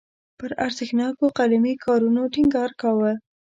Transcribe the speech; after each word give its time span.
پر 0.39 0.51
ارزښتناکو 0.65 1.25
قلمي 1.37 1.73
کارونو 1.85 2.21
ټینګار 2.33 2.69
کاوه. 2.81 3.13